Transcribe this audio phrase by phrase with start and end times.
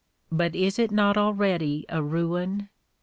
[0.31, 2.69] But is it not already a ruin